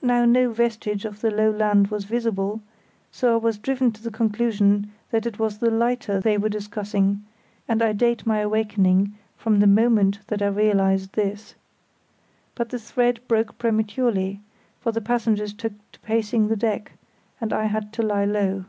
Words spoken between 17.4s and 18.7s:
and I had to lie low.